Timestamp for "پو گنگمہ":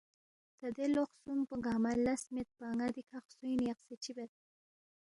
1.47-1.91